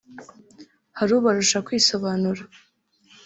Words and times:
hari 0.97 1.11
ubarusha 1.17 1.59
kwisobanura 1.67 2.43